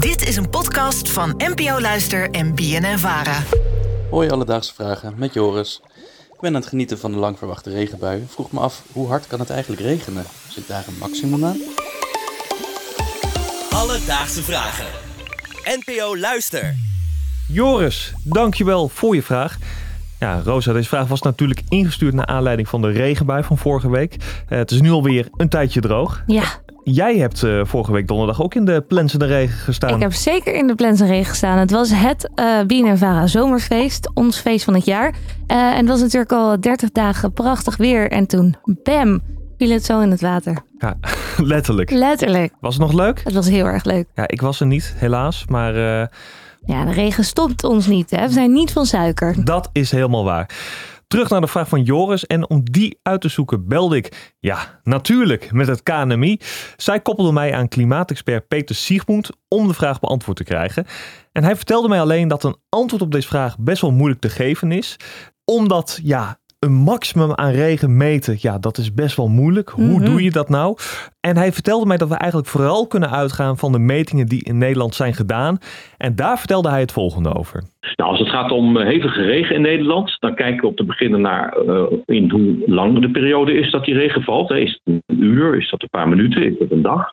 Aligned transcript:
Dit 0.00 0.28
is 0.28 0.36
een 0.36 0.50
podcast 0.50 1.10
van 1.10 1.34
NPO 1.36 1.80
Luister 1.80 2.30
en 2.30 2.54
BNN 2.54 2.98
Vara. 2.98 3.42
Hoi 4.10 4.30
Alledaagse 4.30 4.74
Vragen, 4.74 5.14
met 5.16 5.34
Joris. 5.34 5.80
Ik 6.32 6.40
ben 6.40 6.54
aan 6.54 6.60
het 6.60 6.66
genieten 6.68 6.98
van 6.98 7.12
de 7.12 7.18
lang 7.18 7.38
verwachte 7.38 7.70
regenbui. 7.70 8.24
Vroeg 8.28 8.52
me 8.52 8.60
af, 8.60 8.82
hoe 8.92 9.08
hard 9.08 9.26
kan 9.26 9.40
het 9.40 9.50
eigenlijk 9.50 9.82
regenen? 9.82 10.24
Zit 10.48 10.68
daar 10.68 10.84
een 10.86 10.98
maximum 10.98 11.44
aan? 11.44 11.56
Alledaagse 13.70 14.42
Vragen. 14.42 14.86
NPO 15.64 16.16
Luister. 16.16 16.74
Joris, 17.48 18.12
dankjewel 18.24 18.88
voor 18.88 19.14
je 19.14 19.22
vraag. 19.22 19.58
Ja, 20.20 20.40
Rosa, 20.44 20.72
deze 20.72 20.88
vraag 20.88 21.08
was 21.08 21.22
natuurlijk 21.22 21.62
ingestuurd 21.68 22.14
naar 22.14 22.26
aanleiding 22.26 22.68
van 22.68 22.82
de 22.82 22.90
regenbui 22.90 23.44
van 23.44 23.58
vorige 23.58 23.90
week. 23.90 24.16
Eh, 24.48 24.58
het 24.58 24.70
is 24.70 24.80
nu 24.80 24.90
alweer 24.90 25.28
een 25.36 25.48
tijdje 25.48 25.80
droog. 25.80 26.22
Ja, 26.26 26.59
Jij 26.84 27.16
hebt 27.16 27.42
eh, 27.42 27.60
vorige 27.64 27.92
week 27.92 28.06
donderdag 28.08 28.42
ook 28.42 28.54
in 28.54 28.64
de 28.64 28.80
plensende 28.88 29.26
regen 29.26 29.58
gestaan. 29.58 29.94
ik 29.94 30.00
heb 30.02 30.12
zeker 30.12 30.54
in 30.54 30.66
de 30.66 30.74
Plensenregen 30.74 31.24
gestaan. 31.30 31.58
Het 31.58 31.70
was 31.70 31.90
het 31.94 32.30
BNNVARA 32.66 33.26
zomerfeest, 33.26 34.10
ons 34.14 34.38
feest 34.38 34.64
van 34.64 34.74
het 34.74 34.84
jaar. 34.84 35.14
Eh, 35.46 35.56
en 35.56 35.76
het 35.76 35.88
was 35.88 36.00
natuurlijk 36.00 36.32
al 36.32 36.60
30 36.60 36.90
dagen 36.90 37.32
prachtig 37.32 37.76
weer. 37.76 38.10
En 38.10 38.26
toen, 38.26 38.54
bam, 38.82 39.20
viel 39.58 39.70
het 39.70 39.84
zo 39.84 40.00
in 40.00 40.10
het 40.10 40.20
water. 40.20 40.56
Ja, 40.78 40.96
letterlijk. 41.54 41.90
Letterlijk. 41.90 42.52
Was 42.60 42.74
het 42.74 42.82
nog 42.82 42.92
leuk? 42.92 43.20
Het 43.24 43.34
was 43.34 43.48
heel 43.48 43.66
erg 43.66 43.84
leuk. 43.84 44.08
Ja, 44.14 44.28
ik 44.28 44.40
was 44.40 44.60
er 44.60 44.66
niet, 44.66 44.94
helaas. 44.96 45.44
Maar 45.48 45.74
Ja, 46.66 46.84
de 46.84 46.92
regen 46.92 47.24
stopt 47.24 47.64
ons 47.64 47.86
niet. 47.86 48.10
Hè? 48.10 48.26
We 48.26 48.32
zijn 48.32 48.52
niet 48.52 48.72
van 48.72 48.86
suiker. 48.86 49.44
dat 49.44 49.70
is 49.72 49.90
helemaal 49.90 50.24
waar. 50.24 50.50
Terug 51.10 51.28
naar 51.28 51.40
de 51.40 51.46
vraag 51.46 51.68
van 51.68 51.82
Joris. 51.82 52.26
En 52.26 52.50
om 52.50 52.70
die 52.70 52.98
uit 53.02 53.20
te 53.20 53.28
zoeken 53.28 53.68
belde 53.68 53.96
ik, 53.96 54.34
ja, 54.40 54.80
natuurlijk, 54.84 55.52
met 55.52 55.66
het 55.66 55.82
KNMI. 55.82 56.38
Zij 56.76 57.00
koppelde 57.00 57.32
mij 57.32 57.54
aan 57.54 57.68
klimaatexpert 57.68 58.48
Peter 58.48 58.74
Siegmund 58.74 59.30
om 59.48 59.68
de 59.68 59.74
vraag 59.74 60.00
beantwoord 60.00 60.36
te 60.36 60.44
krijgen. 60.44 60.86
En 61.32 61.44
hij 61.44 61.56
vertelde 61.56 61.88
mij 61.88 62.00
alleen 62.00 62.28
dat 62.28 62.44
een 62.44 62.56
antwoord 62.68 63.02
op 63.02 63.12
deze 63.12 63.28
vraag 63.28 63.58
best 63.58 63.80
wel 63.80 63.92
moeilijk 63.92 64.20
te 64.20 64.28
geven 64.28 64.72
is. 64.72 64.96
Omdat, 65.44 66.00
ja, 66.02 66.40
een 66.66 66.72
maximum 66.72 67.32
aan 67.34 67.50
regen 67.52 67.96
meten, 67.96 68.36
ja, 68.38 68.58
dat 68.58 68.76
is 68.78 68.94
best 68.94 69.16
wel 69.16 69.28
moeilijk. 69.28 69.68
Hoe 69.68 69.84
Mhm. 69.98 70.04
doe 70.04 70.22
je 70.22 70.30
dat 70.30 70.48
nou? 70.48 70.76
En 71.20 71.36
hij 71.36 71.52
vertelde 71.52 71.86
mij 71.86 71.96
dat 71.96 72.08
we 72.08 72.14
eigenlijk 72.14 72.50
vooral 72.50 72.86
kunnen 72.86 73.10
uitgaan 73.10 73.56
van 73.58 73.72
de 73.72 73.78
metingen 73.78 74.26
die 74.26 74.44
in 74.44 74.58
Nederland 74.58 74.94
zijn 74.94 75.14
gedaan. 75.14 75.58
En 75.96 76.14
daar 76.16 76.38
vertelde 76.38 76.68
hij 76.70 76.80
het 76.80 76.92
volgende 76.92 77.34
over. 77.34 77.62
Nou, 77.96 78.10
als 78.10 78.18
het 78.18 78.28
gaat 78.28 78.50
om 78.50 78.76
eh, 78.76 78.86
hevige 78.86 79.22
regen 79.22 79.54
in 79.54 79.62
Nederland, 79.62 80.16
dan 80.18 80.34
kijken 80.34 80.60
we 80.60 80.66
op 80.66 80.76
te 80.76 80.84
beginnen 80.84 81.20
naar 81.20 81.52
eh, 81.52 81.82
in 82.04 82.30
hoe 82.30 82.62
lang 82.66 83.00
de 83.00 83.10
periode 83.10 83.52
is 83.52 83.70
dat 83.70 83.84
die 83.84 83.94
regen 83.94 84.22
valt. 84.22 84.50
Is 84.50 84.80
het 84.84 85.02
een 85.06 85.22
uur, 85.22 85.56
is 85.56 85.70
dat 85.70 85.82
een 85.82 85.88
paar 85.90 86.08
minuten, 86.08 86.42
is 86.42 86.58
dat 86.58 86.70
een 86.70 86.82
dag? 86.82 87.12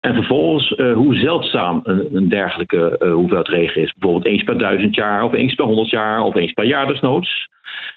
En 0.00 0.14
vervolgens 0.14 0.74
eh, 0.74 0.92
hoe 0.92 1.14
zeldzaam 1.14 1.80
een, 1.82 2.08
een 2.16 2.28
dergelijke 2.28 2.98
eh, 2.98 3.12
hoeveelheid 3.12 3.48
regen 3.48 3.82
is. 3.82 3.92
Bijvoorbeeld 3.98 4.32
eens 4.34 4.42
per 4.42 4.58
duizend 4.58 4.94
jaar, 4.94 5.22
of 5.24 5.32
eens 5.32 5.54
per 5.54 5.64
honderd 5.64 5.90
jaar, 5.90 6.22
of 6.22 6.34
eens 6.34 6.52
per 6.52 6.64
jaar 6.64 6.86
desnoods. 6.86 7.48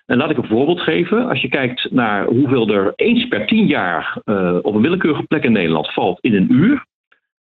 En 0.06 0.18
laat 0.18 0.30
ik 0.30 0.38
een 0.38 0.48
voorbeeld 0.48 0.82
geven. 0.82 1.30
Als 1.30 1.42
je 1.42 1.50
kijkt 1.50 1.92
naar 1.92 2.26
hoeveel 2.26 2.68
er 2.68 2.94
eens 2.96 3.28
per 3.28 3.48
tien 3.48 3.66
jaar 3.66 4.18
eh, 4.24 4.58
op 4.62 4.76
een 4.76 4.82
willekeurige 4.82 5.24
plek 5.24 5.44
in 5.44 5.52
Nederland 5.52 5.94
valt 5.94 6.20
in 6.22 6.36
een 6.36 6.52
uur, 6.52 6.86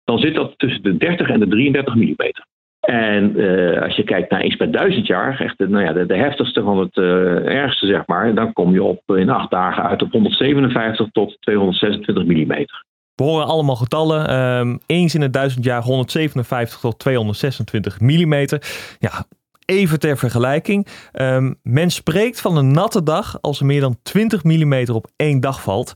dan 0.04 0.20
zit 0.20 0.36
dat 0.36 0.54
tussen 0.58 0.84
de 0.84 0.98
30 0.98 1.30
en 1.30 1.40
de 1.40 1.48
33 1.48 1.96
millimeter. 1.96 2.46
En 2.80 3.36
eh, 3.36 3.82
als 3.82 3.96
je 3.96 4.04
kijkt 4.04 4.32
naar 4.32 4.42
eens 4.42 4.56
per 4.56 4.72
duizend 4.72 5.08
jaar, 5.08 5.40
echt 5.40 5.60
nou 5.60 5.84
ja, 5.84 6.06
de, 6.06 6.16
heftigste 6.16 6.62
van 6.62 6.80
het 6.80 6.98
eh, 6.98 7.04
ergste, 7.46 7.88
zeg 7.88 8.08
maar, 8.08 8.36
dan 8.36 8.54
kom 8.54 8.74
je 8.74 8.84
op 8.84 9.02
in 9.06 9.30
acht 9.30 9.52
dagen 9.52 9.84
uit 9.84 10.02
op 10.02 10.12
157 10.12 11.08
tot 11.12 11.38
226 11.40 12.26
millimeter. 12.26 12.84
We 13.16 13.24
horen 13.24 13.46
allemaal 13.46 13.76
getallen. 13.76 14.28
Ehm, 14.28 14.78
eens 14.86 15.16
in 15.16 15.22
het 15.22 15.34
duizend 15.34 15.66
jaar 15.66 15.82
157 15.82 16.80
tot 16.80 17.00
226 17.00 18.00
millimeter. 18.00 18.62
Ja, 19.00 19.26
even 19.66 20.00
ter 20.00 20.18
vergelijking. 20.18 20.88
Ehm, 21.12 21.54
men 21.64 21.92
spreekt 21.92 22.42
van 22.42 22.58
een 22.58 22.72
natte 22.72 23.04
dag 23.04 23.38
als 23.42 23.60
er 23.60 23.66
meer 23.66 23.82
dan 23.82 24.00
20 24.04 24.44
millimeter 24.44 24.96
op 24.96 25.08
één 25.16 25.40
dag 25.40 25.62
valt. 25.62 25.94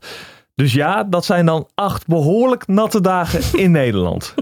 Dus 0.54 0.72
ja, 0.72 1.04
dat 1.04 1.24
zijn 1.24 1.46
dan 1.46 1.68
acht 1.74 2.06
behoorlijk 2.06 2.66
natte 2.66 3.00
dagen 3.00 3.58
in 3.60 3.70
Nederland. 3.80 4.34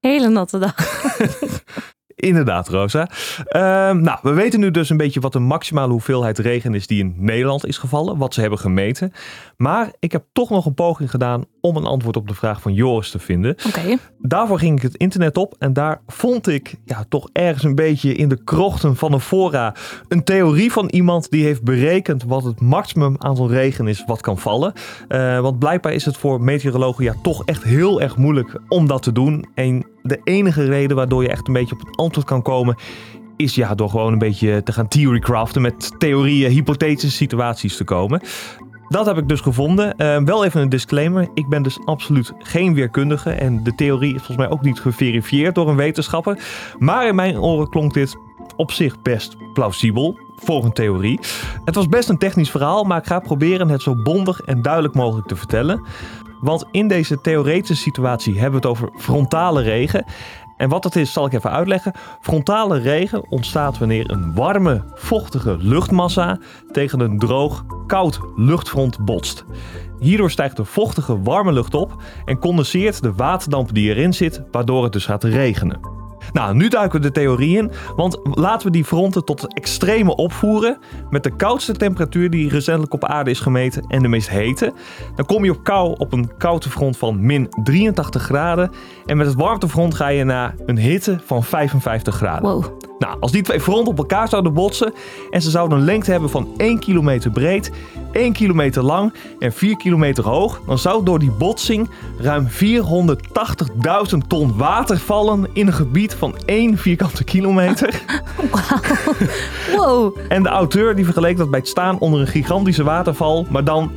Hele 0.00 0.28
natte 0.28 0.58
dag. 0.58 0.74
Inderdaad, 2.16 2.68
Rosa. 2.68 3.08
Ehm, 3.46 4.00
nou, 4.00 4.18
we 4.22 4.32
weten 4.32 4.60
nu 4.60 4.70
dus 4.70 4.90
een 4.90 4.96
beetje 4.96 5.20
wat 5.20 5.32
de 5.32 5.38
maximale 5.38 5.92
hoeveelheid 5.92 6.38
regen 6.38 6.74
is 6.74 6.86
die 6.86 6.98
in 6.98 7.14
Nederland 7.16 7.66
is 7.66 7.78
gevallen, 7.78 8.18
wat 8.18 8.34
ze 8.34 8.40
hebben 8.40 8.58
gemeten. 8.58 9.12
Maar 9.56 9.92
ik 9.98 10.12
heb 10.12 10.24
toch 10.32 10.50
nog 10.50 10.66
een 10.66 10.74
poging 10.74 11.10
gedaan 11.10 11.44
om 11.60 11.76
een 11.76 11.84
antwoord 11.84 12.16
op 12.16 12.28
de 12.28 12.34
vraag 12.34 12.60
van 12.60 12.74
Joris 12.74 13.10
te 13.10 13.18
vinden. 13.18 13.56
Oké. 13.66 13.96
Daarvoor 14.18 14.58
ging 14.58 14.76
ik 14.76 14.82
het 14.82 14.96
internet 14.96 15.36
op 15.36 15.54
en 15.58 15.72
daar 15.72 16.00
vond 16.06 16.46
ik 16.46 16.74
ja, 16.84 17.04
toch 17.08 17.28
ergens 17.32 17.64
een 17.64 17.74
beetje 17.74 18.14
in 18.14 18.28
de 18.28 18.44
krochten 18.44 18.96
van 18.96 19.12
een 19.12 19.20
fora 19.20 19.74
een 20.08 20.24
theorie 20.24 20.72
van 20.72 20.88
iemand 20.88 21.30
die 21.30 21.44
heeft 21.44 21.62
berekend 21.62 22.22
wat 22.22 22.44
het 22.44 22.60
maximum 22.60 23.16
aantal 23.18 23.50
regen 23.50 23.88
is 23.88 24.04
wat 24.06 24.20
kan 24.20 24.38
vallen. 24.38 24.72
Eh, 25.08 25.40
want 25.40 25.58
blijkbaar 25.58 25.92
is 25.92 26.04
het 26.04 26.16
voor 26.16 26.40
meteorologen 26.40 27.04
ja, 27.04 27.14
toch 27.22 27.44
echt 27.44 27.62
heel 27.62 28.00
erg 28.00 28.16
moeilijk 28.16 28.60
om 28.68 28.86
dat 28.86 29.02
te 29.02 29.12
doen. 29.12 29.46
En 29.54 29.86
de 30.06 30.20
enige 30.24 30.64
reden 30.64 30.96
waardoor 30.96 31.22
je 31.22 31.28
echt 31.28 31.46
een 31.46 31.54
beetje 31.54 31.74
op 31.74 31.86
het 31.86 31.96
antwoord 31.96 32.26
kan 32.26 32.42
komen 32.42 32.76
is 33.36 33.54
ja, 33.54 33.74
door 33.74 33.90
gewoon 33.90 34.12
een 34.12 34.18
beetje 34.18 34.62
te 34.62 34.72
gaan 34.72 34.88
theorycraften 34.88 35.62
met 35.62 35.92
theorieën, 35.98 36.50
hypothetische 36.50 37.16
situaties 37.16 37.76
te 37.76 37.84
komen. 37.84 38.20
Dat 38.88 39.06
heb 39.06 39.16
ik 39.18 39.28
dus 39.28 39.40
gevonden. 39.40 39.96
Eh, 39.96 40.22
wel 40.22 40.44
even 40.44 40.60
een 40.60 40.68
disclaimer. 40.68 41.28
Ik 41.34 41.48
ben 41.48 41.62
dus 41.62 41.78
absoluut 41.84 42.32
geen 42.38 42.74
weerkundige. 42.74 43.30
En 43.30 43.64
de 43.64 43.74
theorie 43.74 44.14
is 44.14 44.16
volgens 44.16 44.36
mij 44.36 44.48
ook 44.48 44.62
niet 44.62 44.80
geverifieerd 44.80 45.54
door 45.54 45.68
een 45.68 45.76
wetenschapper. 45.76 46.38
Maar 46.78 47.06
in 47.06 47.14
mijn 47.14 47.38
oren 47.38 47.68
klonk 47.68 47.94
dit 47.94 48.16
op 48.56 48.70
zich 48.70 49.02
best 49.02 49.36
plausibel 49.52 50.18
een 50.44 50.72
theorie. 50.72 51.20
Het 51.64 51.74
was 51.74 51.88
best 51.88 52.08
een 52.08 52.18
technisch 52.18 52.50
verhaal, 52.50 52.84
maar 52.84 52.98
ik 52.98 53.06
ga 53.06 53.18
proberen 53.18 53.68
het 53.68 53.82
zo 53.82 54.02
bondig 54.02 54.40
en 54.40 54.62
duidelijk 54.62 54.94
mogelijk 54.94 55.28
te 55.28 55.36
vertellen. 55.36 55.84
Want 56.40 56.64
in 56.70 56.88
deze 56.88 57.20
theoretische 57.20 57.82
situatie 57.82 58.32
hebben 58.32 58.60
we 58.60 58.68
het 58.68 58.76
over 58.76 58.90
frontale 58.96 59.62
regen. 59.62 60.04
En 60.56 60.68
wat 60.68 60.82
dat 60.82 60.96
is, 60.96 61.12
zal 61.12 61.26
ik 61.26 61.32
even 61.32 61.50
uitleggen. 61.50 61.92
Frontale 62.20 62.78
regen 62.78 63.30
ontstaat 63.30 63.78
wanneer 63.78 64.10
een 64.10 64.34
warme, 64.34 64.84
vochtige 64.94 65.56
luchtmassa 65.58 66.38
tegen 66.72 67.00
een 67.00 67.18
droog, 67.18 67.64
koud 67.86 68.20
luchtfront 68.36 69.04
botst. 69.04 69.44
Hierdoor 69.98 70.30
stijgt 70.30 70.56
de 70.56 70.64
vochtige, 70.64 71.22
warme 71.22 71.52
lucht 71.52 71.74
op 71.74 72.02
en 72.24 72.38
condenseert 72.38 73.02
de 73.02 73.12
waterdamp 73.12 73.74
die 73.74 73.88
erin 73.88 74.14
zit, 74.14 74.42
waardoor 74.50 74.82
het 74.82 74.92
dus 74.92 75.06
gaat 75.06 75.24
regenen. 75.24 75.95
Nou, 76.36 76.54
nu 76.54 76.68
duiken 76.68 77.00
we 77.00 77.06
de 77.06 77.12
theorie 77.12 77.56
in, 77.56 77.70
want 77.96 78.18
laten 78.22 78.66
we 78.66 78.72
die 78.72 78.84
fronten 78.84 79.24
tot 79.24 79.42
het 79.42 79.54
extreme 79.54 80.16
opvoeren. 80.16 80.78
Met 81.10 81.22
de 81.22 81.36
koudste 81.36 81.72
temperatuur 81.72 82.30
die 82.30 82.48
recentelijk 82.48 82.92
op 82.92 83.04
aarde 83.04 83.30
is 83.30 83.40
gemeten 83.40 83.84
en 83.88 84.02
de 84.02 84.08
meest 84.08 84.28
hete. 84.28 84.72
Dan 85.14 85.26
kom 85.26 85.44
je 85.44 85.50
op 85.50 85.64
kou 85.64 85.94
op 85.98 86.12
een 86.12 86.36
koude 86.36 86.68
front 86.68 86.96
van 86.96 87.26
min 87.26 87.48
83 87.62 88.22
graden. 88.22 88.70
En 89.06 89.16
met 89.16 89.26
het 89.26 89.36
warmtefront 89.36 89.94
ga 89.94 90.08
je 90.08 90.24
naar 90.24 90.54
een 90.66 90.78
hitte 90.78 91.18
van 91.24 91.44
55 91.44 92.14
graden. 92.14 92.50
Wow. 92.50 92.64
Nou, 92.98 93.16
als 93.20 93.32
die 93.32 93.42
twee 93.42 93.60
fronten 93.60 93.92
op 93.92 93.98
elkaar 93.98 94.28
zouden 94.28 94.52
botsen 94.52 94.92
en 95.30 95.42
ze 95.42 95.50
zouden 95.50 95.78
een 95.78 95.84
lengte 95.84 96.10
hebben 96.10 96.30
van 96.30 96.48
1 96.56 96.78
kilometer 96.78 97.30
breed, 97.30 97.70
1 98.12 98.32
kilometer 98.32 98.82
lang 98.82 99.12
en 99.38 99.52
4 99.52 99.76
kilometer 99.76 100.24
hoog, 100.24 100.60
dan 100.66 100.78
zou 100.78 101.04
door 101.04 101.18
die 101.18 101.30
botsing 101.30 101.90
ruim 102.18 102.48
480.000 102.48 104.26
ton 104.26 104.56
water 104.56 104.98
vallen 104.98 105.48
in 105.52 105.66
een 105.66 105.72
gebied 105.72 106.14
van 106.14 106.36
1 106.46 106.78
vierkante 106.78 107.24
kilometer. 107.24 107.94
Wow. 109.76 110.16
En 110.28 110.42
de 110.42 110.48
auteur 110.48 110.96
die 110.96 111.04
vergeleek 111.04 111.36
dat 111.36 111.50
bij 111.50 111.58
het 111.58 111.68
staan 111.68 111.98
onder 111.98 112.20
een 112.20 112.26
gigantische 112.26 112.84
waterval, 112.84 113.46
maar 113.50 113.64
dan 113.64 113.90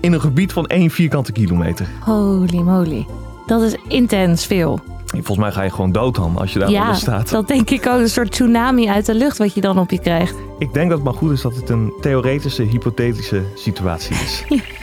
in 0.00 0.12
een 0.12 0.20
gebied 0.20 0.52
van 0.52 0.66
1 0.66 0.90
vierkante 0.90 1.32
kilometer. 1.32 1.86
Holy 2.00 2.60
moly. 2.60 3.06
Dat 3.46 3.62
is 3.62 3.76
intens 3.88 4.46
veel. 4.46 4.80
Volgens 5.12 5.38
mij 5.38 5.52
ga 5.52 5.62
je 5.62 5.70
gewoon 5.70 5.92
dood 5.92 6.14
dan 6.14 6.36
als 6.36 6.52
je 6.52 6.58
daar 6.58 6.70
ja, 6.70 6.80
onder 6.80 6.96
staat. 6.96 7.30
dat 7.30 7.48
denk 7.48 7.70
ik 7.70 7.86
ook. 7.86 7.98
Een 7.98 8.08
soort 8.08 8.30
tsunami 8.30 8.88
uit 8.88 9.06
de 9.06 9.14
lucht 9.14 9.38
wat 9.38 9.54
je 9.54 9.60
dan 9.60 9.78
op 9.78 9.90
je 9.90 9.98
krijgt. 9.98 10.34
Ik 10.58 10.72
denk 10.72 10.88
dat 10.88 10.98
het 10.98 11.06
maar 11.06 11.16
goed 11.16 11.30
is 11.32 11.40
dat 11.40 11.56
het 11.56 11.68
een 11.70 11.92
theoretische, 12.00 12.62
hypothetische 12.62 13.42
situatie 13.54 14.14
is. 14.14 14.44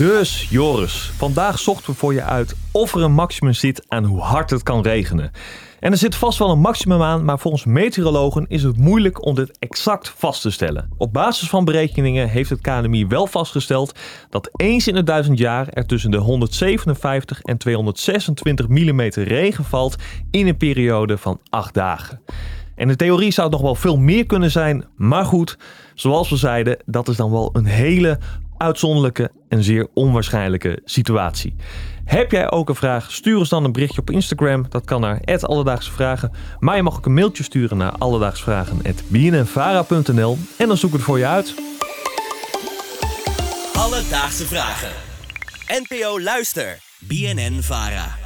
Dus 0.00 0.46
Joris, 0.50 1.12
vandaag 1.16 1.58
zochten 1.58 1.90
we 1.90 1.98
voor 1.98 2.14
je 2.14 2.22
uit 2.22 2.54
of 2.70 2.94
er 2.94 3.02
een 3.02 3.12
maximum 3.12 3.52
zit 3.52 3.84
aan 3.88 4.04
hoe 4.04 4.20
hard 4.20 4.50
het 4.50 4.62
kan 4.62 4.82
regenen. 4.82 5.30
En 5.80 5.92
er 5.92 5.98
zit 5.98 6.14
vast 6.14 6.38
wel 6.38 6.50
een 6.50 6.60
maximum 6.60 7.02
aan, 7.02 7.24
maar 7.24 7.38
volgens 7.38 7.64
meteorologen 7.64 8.44
is 8.48 8.62
het 8.62 8.76
moeilijk 8.76 9.26
om 9.26 9.34
dit 9.34 9.58
exact 9.58 10.12
vast 10.16 10.42
te 10.42 10.50
stellen. 10.50 10.90
Op 10.96 11.12
basis 11.12 11.48
van 11.48 11.64
berekeningen 11.64 12.28
heeft 12.28 12.50
het 12.50 12.60
KNMI 12.60 13.06
wel 13.06 13.26
vastgesteld 13.26 13.98
dat 14.30 14.50
eens 14.56 14.88
in 14.88 14.96
het 14.96 15.06
duizend 15.06 15.38
jaar 15.38 15.68
er 15.68 15.86
tussen 15.86 16.10
de 16.10 16.16
157 16.16 17.40
en 17.42 17.58
226 17.58 18.68
mm 18.68 19.00
regen 19.14 19.64
valt 19.64 19.96
in 20.30 20.46
een 20.46 20.56
periode 20.56 21.18
van 21.18 21.40
8 21.50 21.74
dagen. 21.74 22.20
En 22.74 22.90
in 22.90 22.96
theorie 22.96 23.32
zou 23.32 23.50
nog 23.50 23.60
wel 23.60 23.74
veel 23.74 23.96
meer 23.96 24.26
kunnen 24.26 24.50
zijn, 24.50 24.84
maar 24.96 25.24
goed, 25.24 25.58
zoals 25.94 26.30
we 26.30 26.36
zeiden, 26.36 26.76
dat 26.86 27.08
is 27.08 27.16
dan 27.16 27.30
wel 27.30 27.50
een 27.52 27.64
hele 27.64 28.18
uitzonderlijke 28.60 29.30
en 29.48 29.64
zeer 29.64 29.88
onwaarschijnlijke 29.94 30.80
situatie. 30.84 31.54
Heb 32.04 32.30
jij 32.30 32.50
ook 32.50 32.68
een 32.68 32.74
vraag? 32.74 33.12
Stuur 33.12 33.36
ons 33.36 33.48
dan 33.48 33.64
een 33.64 33.72
berichtje 33.72 34.00
op 34.00 34.10
Instagram. 34.10 34.66
Dat 34.68 34.84
kan 34.84 35.00
naar 35.00 35.20
Alledaagse 35.40 35.92
Vragen. 35.92 36.32
Maar 36.58 36.76
je 36.76 36.82
mag 36.82 36.96
ook 36.96 37.06
een 37.06 37.14
mailtje 37.14 37.42
sturen 37.42 37.76
naar 37.76 37.92
alledaagsvragen.bnnvara.nl 37.98 40.38
en 40.56 40.68
dan 40.68 40.76
zoek 40.76 40.90
ik 40.90 40.96
het 40.96 41.04
voor 41.04 41.18
je 41.18 41.26
uit. 41.26 41.54
Alledaagse 43.74 44.46
vragen. 44.46 44.90
NPO 45.66 46.20
Luister. 46.20 46.78
BNN 46.98 47.58
Vara. 47.62 48.19